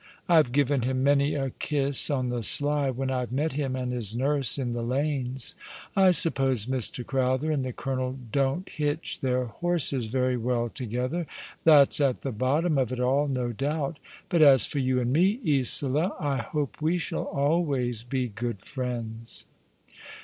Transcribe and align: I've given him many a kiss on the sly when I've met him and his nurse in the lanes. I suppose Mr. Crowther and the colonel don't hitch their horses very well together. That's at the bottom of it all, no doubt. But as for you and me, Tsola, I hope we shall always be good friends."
I've 0.27 0.51
given 0.51 0.81
him 0.81 1.03
many 1.03 1.35
a 1.35 1.51
kiss 1.51 2.09
on 2.09 2.29
the 2.29 2.41
sly 2.41 2.89
when 2.89 3.11
I've 3.11 3.31
met 3.31 3.51
him 3.51 3.75
and 3.75 3.93
his 3.93 4.15
nurse 4.15 4.57
in 4.57 4.71
the 4.71 4.81
lanes. 4.81 5.53
I 5.95 6.09
suppose 6.09 6.65
Mr. 6.65 7.05
Crowther 7.05 7.51
and 7.51 7.63
the 7.63 7.71
colonel 7.71 8.17
don't 8.31 8.67
hitch 8.67 9.19
their 9.21 9.45
horses 9.45 10.07
very 10.07 10.37
well 10.37 10.69
together. 10.69 11.27
That's 11.65 12.01
at 12.01 12.21
the 12.21 12.31
bottom 12.31 12.79
of 12.79 12.91
it 12.91 12.99
all, 12.99 13.27
no 13.27 13.51
doubt. 13.51 13.99
But 14.27 14.41
as 14.41 14.65
for 14.65 14.79
you 14.79 14.99
and 14.99 15.13
me, 15.13 15.37
Tsola, 15.61 16.15
I 16.19 16.37
hope 16.37 16.77
we 16.81 16.97
shall 16.97 17.25
always 17.25 18.01
be 18.03 18.27
good 18.27 18.65
friends." 18.65 19.45